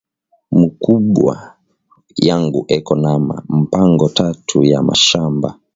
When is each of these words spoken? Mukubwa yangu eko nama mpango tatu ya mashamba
Mukubwa 0.59 1.33
yangu 2.27 2.61
eko 2.75 2.93
nama 3.05 3.35
mpango 3.59 4.05
tatu 4.19 4.63
ya 4.71 4.83
mashamba 4.87 5.49